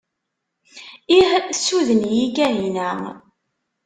[1.17, 2.87] Ih tessuden-iyi Kahina!